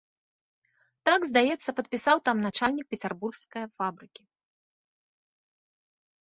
Так, 1.09 1.21
здаецца, 1.31 1.69
падпісаў 1.79 2.17
там 2.29 2.37
начальнік 2.45 2.87
пецярбургскае 2.95 3.65
фабрыкі. 3.83 4.27